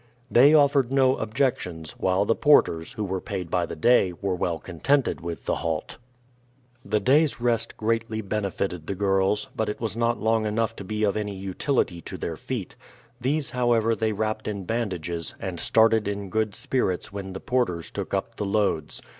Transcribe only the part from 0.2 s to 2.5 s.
They offered no objections, while the